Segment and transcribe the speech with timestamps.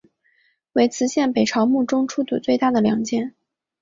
[0.73, 3.35] 为磁县北朝墓中出土最大的两件。